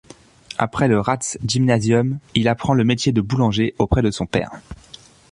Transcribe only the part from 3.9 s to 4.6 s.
de son père.